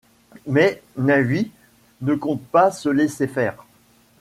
[0.47, 1.51] Mais Nävis
[2.01, 3.65] ne compte pas se laisser faire...